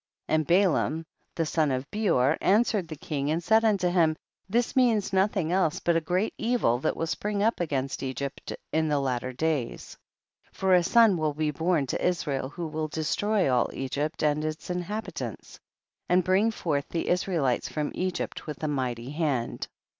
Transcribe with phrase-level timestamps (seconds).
[0.29, 0.33] 18.
[0.35, 1.05] And Balaam
[1.35, 4.15] the son of Beor answered the king and said unto hiro,
[4.49, 8.87] this means nothing else but a great evil that will spring up against Egypt in
[8.89, 9.95] the latter days.
[10.53, 10.59] 19.
[10.59, 14.43] For a son will be born to Is rael wlio will destroy all Egypt and
[14.43, 15.59] its inhabitants,
[16.09, 19.67] and bring forth the Israelites from Egypt with a mighty hand.